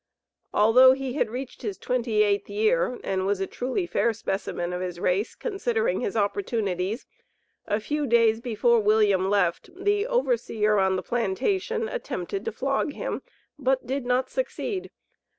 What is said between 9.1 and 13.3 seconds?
left, the overseer on the plantation attempted to flog him,